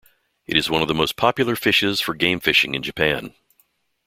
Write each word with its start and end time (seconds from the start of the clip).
It 0.47 0.57
is 0.57 0.67
one 0.67 0.81
of 0.81 0.87
the 0.87 0.95
most 0.95 1.15
popular 1.15 1.55
fishes 1.55 2.01
for 2.01 2.15
game 2.15 2.39
fishing 2.39 2.73
in 2.73 2.81
Japan. 2.81 3.35